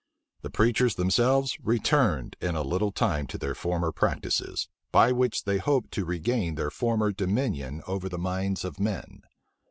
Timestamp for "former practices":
3.53-4.67